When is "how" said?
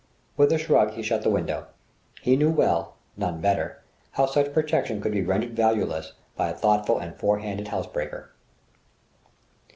4.13-4.25